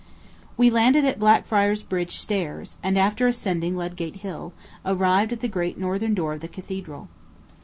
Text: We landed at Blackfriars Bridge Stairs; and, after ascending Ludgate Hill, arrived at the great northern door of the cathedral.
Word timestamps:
We 0.57 0.71
landed 0.71 1.05
at 1.05 1.19
Blackfriars 1.19 1.83
Bridge 1.83 2.19
Stairs; 2.21 2.75
and, 2.81 2.97
after 2.97 3.27
ascending 3.27 3.77
Ludgate 3.77 4.15
Hill, 4.15 4.51
arrived 4.83 5.31
at 5.31 5.41
the 5.41 5.47
great 5.47 5.77
northern 5.77 6.15
door 6.15 6.33
of 6.33 6.39
the 6.39 6.47
cathedral. 6.47 7.07